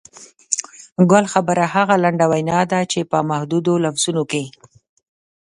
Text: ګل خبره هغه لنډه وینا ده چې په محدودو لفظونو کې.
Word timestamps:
ګل 1.11 1.25
خبره 1.33 1.65
هغه 1.75 1.95
لنډه 2.03 2.25
وینا 2.31 2.59
ده 2.71 2.79
چې 2.91 2.99
په 3.11 3.17
محدودو 3.29 3.73
لفظونو 3.85 4.23
کې. 4.31 4.43